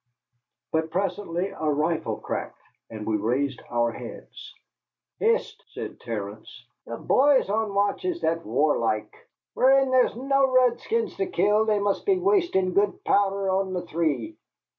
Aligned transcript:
But 0.71 0.89
presently 0.89 1.49
a 1.49 1.69
rifle 1.71 2.17
cracked, 2.17 2.59
and 2.89 3.05
we 3.05 3.17
raised 3.17 3.61
our 3.69 3.91
heads. 3.91 4.51
"Hist!" 5.19 5.63
said 5.73 5.99
Terence, 5.99 6.65
"the 6.87 6.97
bhoys 6.97 7.47
on 7.51 7.75
watch 7.75 8.03
is 8.03 8.21
that 8.21 8.43
warlike! 8.43 9.13
Whin 9.53 9.91
there's 9.91 10.15
no 10.15 10.47
redskins 10.51 11.15
to 11.17 11.27
kill 11.27 11.65
they 11.65 11.77
must 11.77 12.07
be 12.07 12.17
wastin' 12.17 12.73
good 12.73 13.03
powdher 13.03 13.51
on 13.51 13.75
a 13.75 13.83
three." 13.83 14.37